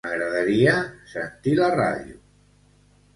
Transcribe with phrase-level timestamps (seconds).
[0.05, 0.71] M'agradaria
[1.11, 2.17] sentir la ràdio.